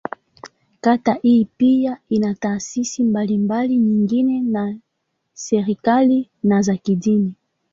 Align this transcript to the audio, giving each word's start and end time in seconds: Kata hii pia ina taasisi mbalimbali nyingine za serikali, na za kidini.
Kata 0.81 1.13
hii 1.13 1.45
pia 1.57 1.97
ina 2.09 2.33
taasisi 2.35 3.03
mbalimbali 3.03 3.77
nyingine 3.77 4.43
za 4.51 4.75
serikali, 5.33 6.29
na 6.43 6.61
za 6.61 6.77
kidini. 6.77 7.35